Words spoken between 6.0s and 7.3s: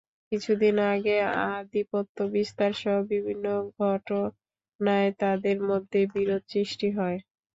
বিরোধ সৃষ্টি হয়।